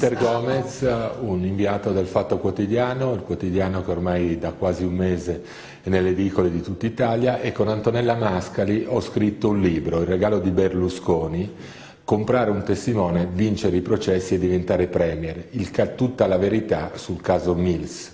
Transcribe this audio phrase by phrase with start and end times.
[0.00, 0.80] Peter Gomez,
[1.20, 5.42] un inviato del Fatto Quotidiano, il quotidiano che ormai da quasi un mese
[5.82, 10.06] è nelle edicole di tutta Italia e con Antonella Mascali ho scritto un libro, Il
[10.06, 11.54] regalo di Berlusconi,
[12.02, 17.54] comprare un testimone, vincere i processi e diventare premier, il, tutta la verità sul caso
[17.54, 18.12] Mills.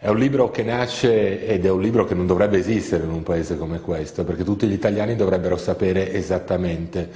[0.00, 3.22] È un libro che nasce ed è un libro che non dovrebbe esistere in un
[3.22, 7.10] paese come questo, perché tutti gli italiani dovrebbero sapere esattamente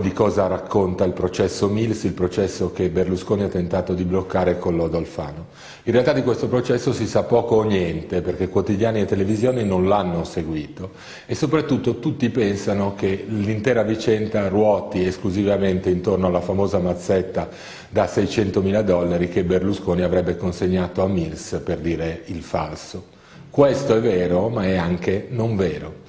[0.00, 4.76] di cosa racconta il processo Mills, il processo che Berlusconi ha tentato di bloccare con
[4.76, 5.46] Lodo Alfano.
[5.82, 9.88] In realtà di questo processo si sa poco o niente perché quotidiani e televisioni non
[9.88, 10.90] l'hanno seguito
[11.26, 17.48] e soprattutto tutti pensano che l'intera vicenda ruoti esclusivamente intorno alla famosa mazzetta
[17.88, 23.06] da 600 mila dollari che Berlusconi avrebbe consegnato a Mills per dire il falso.
[23.50, 26.01] Questo è vero ma è anche non vero.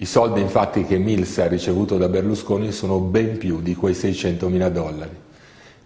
[0.00, 4.48] I soldi infatti che Mills ha ricevuto da Berlusconi sono ben più di quei 600
[4.48, 5.10] mila dollari.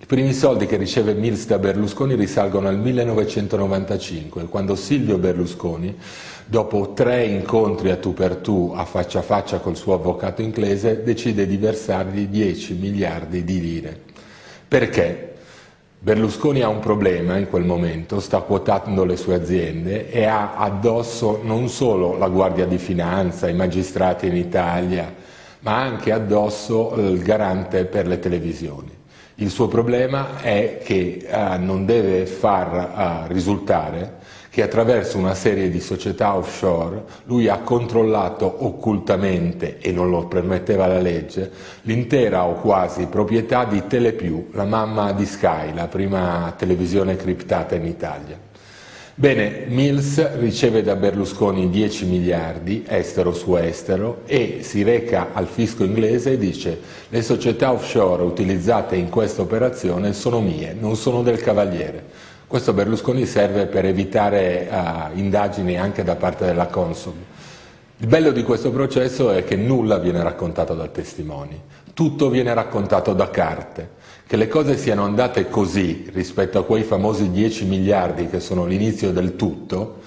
[0.00, 5.96] I primi soldi che riceve Mills da Berlusconi risalgono al 1995, quando Silvio Berlusconi,
[6.44, 11.02] dopo tre incontri a tu per tu, a faccia a faccia col suo avvocato inglese,
[11.02, 13.98] decide di versargli 10 miliardi di lire.
[14.68, 15.31] Perché?
[16.05, 21.39] Berlusconi ha un problema in quel momento, sta quotando le sue aziende e ha addosso
[21.45, 25.14] non solo la Guardia di Finanza, i magistrati in Italia,
[25.61, 28.91] ma anche addosso il garante per le televisioni.
[29.36, 34.14] Il suo problema è che eh, non deve far eh, risultare
[34.53, 40.86] che attraverso una serie di società offshore lui ha controllato occultamente, e non lo permetteva
[40.86, 41.50] la legge,
[41.84, 47.86] l'intera o quasi proprietà di Telepiù, la mamma di Sky, la prima televisione criptata in
[47.86, 48.39] Italia.
[49.14, 55.83] Bene, Mills riceve da Berlusconi 10 miliardi estero su estero e si reca al fisco
[55.83, 61.41] inglese e dice le società offshore utilizzate in questa operazione sono mie, non sono del
[61.41, 62.30] Cavaliere.
[62.52, 67.14] Questo Berlusconi serve per evitare uh, indagini anche da parte della Consul.
[67.96, 71.58] Il bello di questo processo è che nulla viene raccontato da testimoni,
[71.95, 73.92] tutto viene raccontato da carte.
[74.27, 79.12] Che le cose siano andate così rispetto a quei famosi 10 miliardi che sono l'inizio
[79.12, 80.01] del tutto,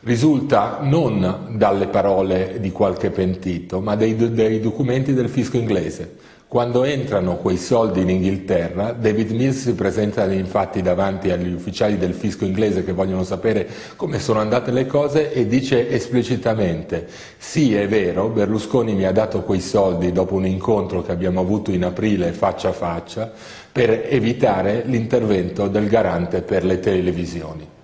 [0.00, 6.16] risulta non dalle parole di qualche pentito, ma dei, dei documenti del fisco inglese.
[6.48, 12.14] Quando entrano quei soldi in Inghilterra, David Mills si presenta infatti davanti agli ufficiali del
[12.14, 17.88] fisco inglese che vogliono sapere come sono andate le cose e dice esplicitamente sì è
[17.88, 22.30] vero, Berlusconi mi ha dato quei soldi dopo un incontro che abbiamo avuto in aprile
[22.30, 23.32] faccia a faccia
[23.72, 27.74] per evitare l'intervento del garante per le televisioni.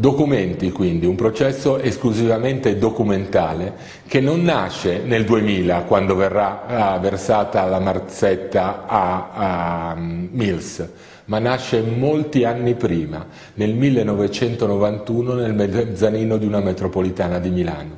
[0.00, 3.74] Documenti quindi, un processo esclusivamente documentale
[4.06, 10.88] che non nasce nel 2000 quando verrà uh, versata la marzetta a, a um, Mills,
[11.24, 17.96] ma nasce molti anni prima, nel 1991 nel mezzanino di una metropolitana di Milano.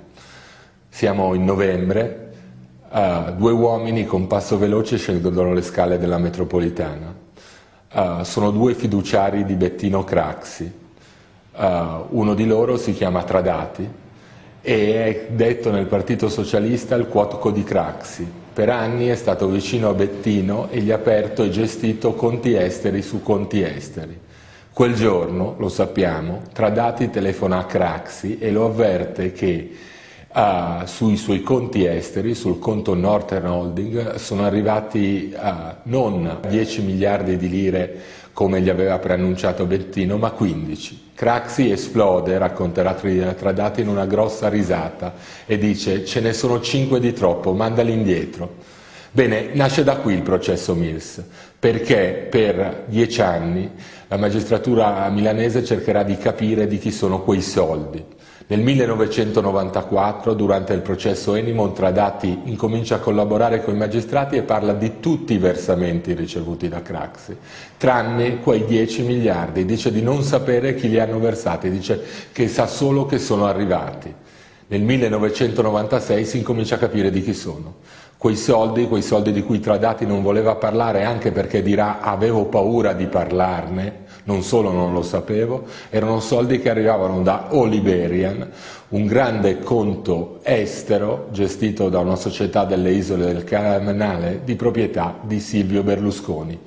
[0.88, 2.30] Siamo in novembre,
[2.88, 7.14] uh, due uomini con passo veloce scendono le scale della metropolitana.
[7.92, 10.88] Uh, sono due fiduciari di Bettino Craxi
[11.60, 13.86] Uh, uno di loro si chiama Tradati
[14.62, 18.26] e è detto nel Partito Socialista il Quotco di Craxi.
[18.50, 23.02] Per anni è stato vicino a Bettino e gli ha aperto e gestito conti esteri
[23.02, 24.18] su conti esteri.
[24.72, 29.70] Quel giorno, lo sappiamo, Tradati telefona a Craxi e lo avverte che
[30.34, 37.36] uh, sui suoi conti esteri, sul conto Northern Holding, sono arrivati uh, non 10 miliardi
[37.36, 38.00] di lire
[38.40, 41.10] come gli aveva preannunciato Bettino, ma 15.
[41.14, 45.12] Craxi esplode, racconterà Tradati in una grossa risata
[45.44, 48.54] e dice ce ne sono 5 di troppo, mandali indietro.
[49.10, 51.22] Bene, nasce da qui il processo Mills,
[51.58, 53.70] perché per dieci anni
[54.08, 58.02] la magistratura milanese cercherà di capire di chi sono quei soldi.
[58.50, 64.72] Nel 1994, durante il processo Eni, Montradati incomincia a collaborare con i magistrati e parla
[64.72, 67.36] di tutti i versamenti ricevuti da Craxi,
[67.76, 69.64] tranne quei 10 miliardi.
[69.64, 72.02] Dice di non sapere chi li hanno versati, dice
[72.32, 74.12] che sa solo che sono arrivati.
[74.66, 77.76] Nel 1996 si incomincia a capire di chi sono.
[78.20, 82.92] Quei soldi, quei soldi di cui Tradati non voleva parlare anche perché dirà avevo paura
[82.92, 88.46] di parlarne, non solo non lo sapevo, erano soldi che arrivavano da Oliberian,
[88.88, 95.40] un grande conto estero gestito da una società delle isole del Canale di proprietà di
[95.40, 96.60] Silvio Berlusconi.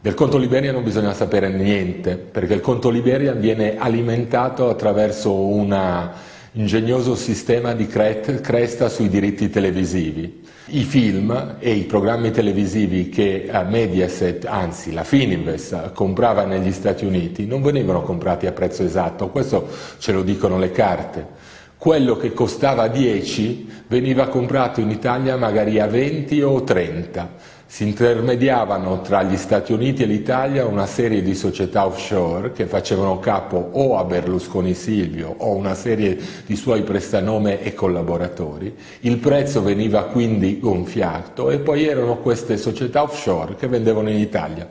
[0.00, 6.38] Del conto Liberian non bisogna sapere niente, perché il conto Liberian viene alimentato attraverso una
[6.52, 10.42] ingegnoso sistema di cresta sui diritti televisivi.
[10.72, 17.46] I film e i programmi televisivi che Mediaset, anzi la Fininvest, comprava negli Stati Uniti
[17.46, 19.68] non venivano comprati a prezzo esatto, questo
[19.98, 21.48] ce lo dicono le carte.
[21.76, 29.00] Quello che costava 10 veniva comprato in Italia magari a 20 o 30 si intermediavano
[29.00, 33.96] tra gli Stati Uniti e l'Italia una serie di società offshore che facevano capo o
[33.96, 38.74] a Berlusconi Silvio o una serie di suoi prestanome e collaboratori.
[39.02, 44.68] Il prezzo veniva quindi gonfiato e poi erano queste società offshore che vendevano in Italia.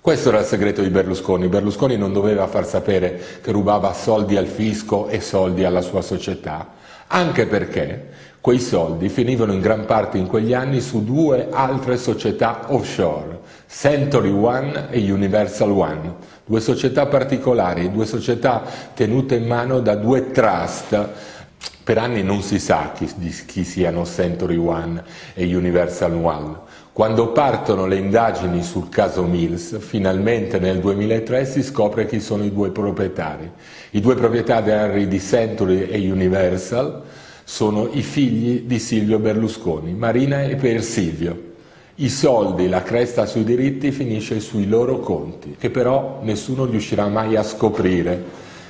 [0.00, 1.48] Questo era il segreto di Berlusconi.
[1.48, 6.74] Berlusconi non doveva far sapere che rubava soldi al fisco e soldi alla sua società,
[7.08, 8.14] anche perché
[8.46, 14.30] Quei soldi finivano in gran parte in quegli anni su due altre società offshore, Century
[14.30, 16.14] One e Universal One,
[16.44, 18.62] due società particolari, due società
[18.94, 21.08] tenute in mano da due trust.
[21.82, 23.08] Per anni non si sa chi,
[23.46, 25.02] chi siano Century One
[25.34, 26.56] e Universal One.
[26.96, 32.50] Quando partono le indagini sul caso Mills, finalmente nel 2003 si scopre chi sono i
[32.50, 33.50] due proprietari.
[33.90, 37.02] I due proprietari di Century e Universal
[37.44, 41.38] sono i figli di Silvio Berlusconi, Marina e Per Silvio.
[41.96, 47.36] I soldi, la cresta sui diritti finisce sui loro conti, che però nessuno riuscirà mai
[47.36, 48.18] a scoprire,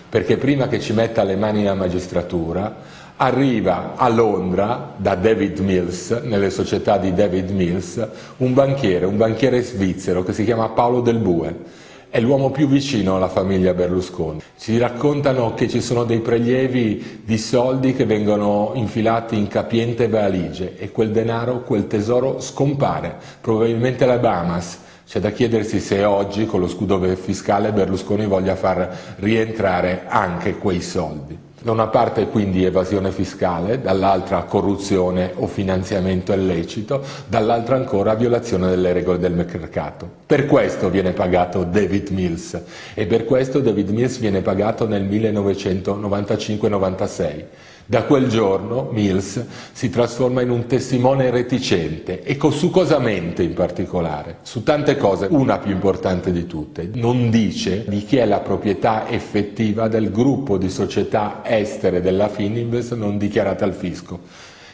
[0.08, 6.10] perché prima che ci metta le mani la magistratura, arriva a Londra da David Mills,
[6.22, 8.06] nelle società di David Mills,
[8.38, 11.84] un banchiere, un banchiere svizzero che si chiama Paolo Del Bue
[12.16, 14.40] è l'uomo più vicino alla famiglia Berlusconi.
[14.58, 20.78] Ci raccontano che ci sono dei prelievi di soldi che vengono infilati in capiente valigie
[20.78, 24.78] e quel denaro, quel tesoro scompare, probabilmente alle Bahamas.
[25.06, 30.80] C'è da chiedersi se oggi con lo scudo fiscale Berlusconi voglia far rientrare anche quei
[30.80, 31.45] soldi.
[31.66, 38.92] Da una parte quindi evasione fiscale, dall'altra corruzione o finanziamento illecito, dall'altra ancora violazione delle
[38.92, 40.08] regole del mercato.
[40.26, 42.62] Per questo viene pagato David Mills
[42.94, 47.44] e per questo David Mills viene pagato nel 1995-96.
[47.88, 53.54] Da quel giorno Mills si trasforma in un testimone reticente e su cosa mente in
[53.54, 54.38] particolare?
[54.42, 59.08] Su tante cose, una più importante di tutte, non dice di chi è la proprietà
[59.08, 64.18] effettiva del gruppo di società estere della Fininvest non dichiarate al fisco.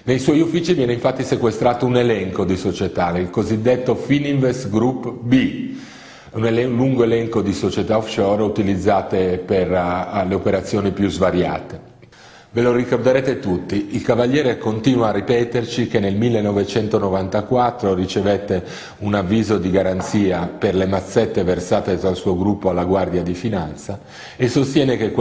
[0.05, 5.75] Nei suoi uffici viene infatti sequestrato un elenco di società, il cosiddetto Fininvest Group B,
[6.33, 11.92] un lungo elenco di società offshore utilizzate per uh, le operazioni più svariate.
[12.55, 18.63] Ve lo ricorderete tutti, il Cavaliere continua a ripeterci che nel 1994 ricevette
[18.99, 24.01] un avviso di garanzia per le mazzette versate dal suo gruppo alla Guardia di Finanza
[24.37, 25.13] e sostiene che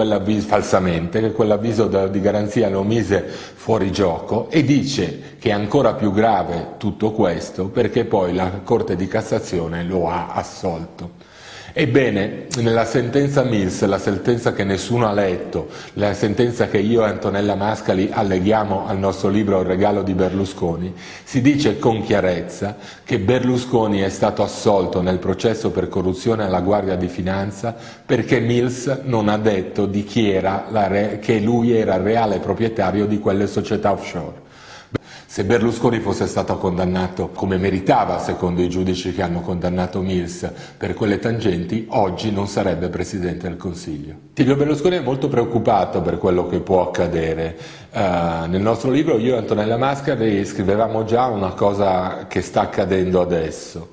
[0.42, 6.12] falsamente che quell'avviso di garanzia lo mise fuori gioco e dice che è ancora più
[6.12, 11.30] grave tutto questo perché poi la Corte di Cassazione lo ha assolto.
[11.73, 17.07] Ebbene, nella sentenza Mills, la sentenza che nessuno ha letto, la sentenza che io e
[17.09, 22.75] Antonella Mascali alleghiamo al nostro libro Il regalo di Berlusconi, si dice con chiarezza
[23.06, 27.74] che Berlusconi è stato assolto nel processo per corruzione alla Guardia di Finanza
[28.05, 33.05] perché Mills non ha detto di chi era re- che lui era il reale proprietario
[33.05, 34.50] di quelle società offshore.
[35.31, 40.93] Se Berlusconi fosse stato condannato come meritava, secondo i giudici che hanno condannato Mills, per
[40.93, 44.13] quelle tangenti, oggi non sarebbe Presidente del Consiglio.
[44.33, 47.57] Silvio Berlusconi è molto preoccupato per quello che può accadere.
[47.93, 53.21] Uh, nel nostro libro io e Antonella Mascari scrivevamo già una cosa che sta accadendo
[53.21, 53.88] adesso.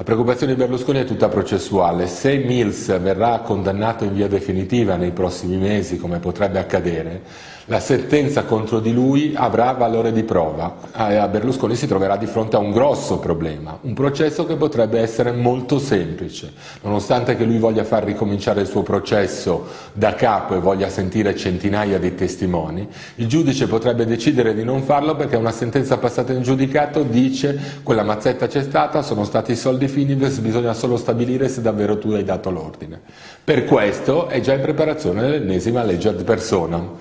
[0.00, 2.06] La preoccupazione di Berlusconi è tutta processuale.
[2.06, 7.20] Se Mills verrà condannato in via definitiva nei prossimi mesi, come potrebbe accadere,
[7.66, 10.74] la sentenza contro di lui avrà valore di prova.
[10.92, 15.32] A Berlusconi si troverà di fronte a un grosso problema, un processo che potrebbe essere
[15.32, 16.50] molto semplice.
[16.80, 21.98] Nonostante che lui voglia far ricominciare il suo processo da capo e voglia sentire centinaia
[21.98, 27.02] di testimoni, il giudice potrebbe decidere di non farlo perché una sentenza passata in giudicato
[27.02, 31.98] dice quella mazzetta c'è stata, sono stati i soldi Finives, bisogna solo stabilire se davvero
[31.98, 33.00] tu hai dato l'ordine.
[33.44, 36.96] Per questo è già in preparazione l'ennesima legge ad personam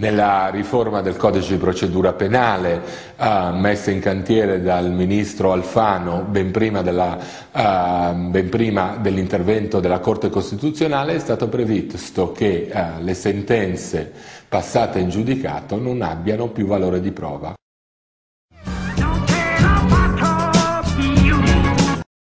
[0.00, 2.80] nella riforma del codice di procedura penale
[3.16, 7.18] uh, messa in cantiere dal ministro Alfano ben prima, della,
[7.52, 14.10] uh, ben prima, dell'intervento della Corte Costituzionale è stato previsto che uh, le sentenze
[14.48, 17.54] passate in giudicato non abbiano più valore di prova.